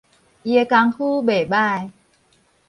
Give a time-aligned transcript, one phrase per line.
[0.01, 0.05] 伊的
[0.65, 1.91] 工夫袂䆀